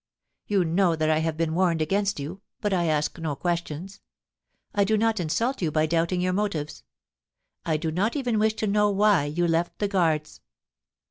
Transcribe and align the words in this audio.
You 0.47 0.65
know 0.65 0.95
that 0.95 1.11
I 1.11 1.19
have 1.19 1.37
been 1.37 1.53
warned 1.53 1.79
against 1.79 2.19
you, 2.19 2.41
but 2.59 2.73
I 2.73 2.85
ask 2.87 3.19
no 3.19 3.35
questions. 3.35 4.01
I 4.73 4.83
do 4.83 4.97
not 4.97 5.19
in 5.19 5.29
sult 5.29 5.61
you 5.61 5.69
by 5.71 5.85
doubting 5.85 6.21
your 6.21 6.33
motives. 6.33 6.83
I 7.67 7.77
do 7.77 7.91
not 7.91 8.15
even 8.15 8.39
wish 8.39 8.55
to 8.55 8.65
know 8.65 8.89
why 8.89 9.25
you 9.25 9.47
left 9.47 9.77
the 9.77 9.87
Guards.' 9.87 10.41